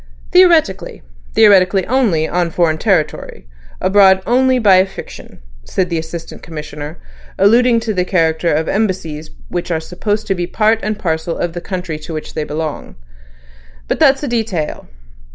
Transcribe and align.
"Theoretically. 0.31 1.03
Theoretically 1.35 1.85
only, 1.85 2.27
on 2.27 2.49
foreign 2.49 2.79
territory; 2.79 3.45
abroad 3.79 4.23
only 4.25 4.57
by 4.57 4.77
a 4.77 4.85
fiction," 4.87 5.43
said 5.63 5.91
the 5.91 5.99
Assistant 5.99 6.41
Commissioner, 6.41 6.97
alluding 7.37 7.79
to 7.81 7.93
the 7.93 8.03
character 8.03 8.51
of 8.51 8.67
Embassies, 8.67 9.29
which 9.49 9.69
are 9.69 9.79
supposed 9.79 10.25
to 10.25 10.33
be 10.33 10.47
part 10.47 10.79
and 10.81 10.97
parcel 10.97 11.37
of 11.37 11.53
the 11.53 11.61
country 11.61 11.99
to 11.99 12.15
which 12.15 12.33
they 12.33 12.43
belong. 12.43 12.95
"But 13.87 13.99
that's 13.99 14.23
a 14.23 14.27
detail. 14.27 14.87